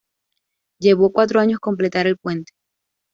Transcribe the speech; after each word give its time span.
Llevó 0.79 1.11
cuatro 1.11 1.39
años 1.39 1.59
completar 1.59 2.07
el 2.07 2.17
puente. 2.17 2.53